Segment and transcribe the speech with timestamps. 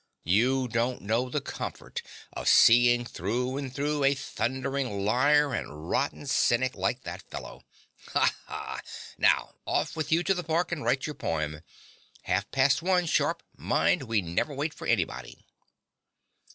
[0.23, 2.01] You don't know the comfort
[2.33, 7.61] of seeing through and through a thundering liar and rotten cynic like that fellow.
[8.13, 8.81] Ha, ha!
[9.19, 11.61] Now off with you to the park, and write your poem.
[12.23, 15.45] Half past one, sharp, mind: we never wait for anybody.